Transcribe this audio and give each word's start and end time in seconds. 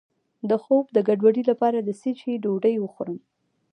د 0.49 0.51
خوب 0.63 0.85
د 0.95 0.97
ګډوډۍ 1.07 1.43
لپاره 1.51 1.77
د 1.81 1.89
څه 2.01 2.09
شي 2.19 2.33
ډوډۍ 2.43 2.75
وخورم؟ 2.79 3.19